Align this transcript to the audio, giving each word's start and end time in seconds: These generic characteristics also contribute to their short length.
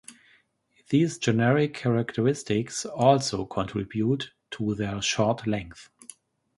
These 0.89 1.19
generic 1.19 1.75
characteristics 1.75 2.85
also 2.87 3.45
contribute 3.45 4.31
to 4.49 4.73
their 4.73 4.99
short 4.99 5.45
length. 5.45 5.91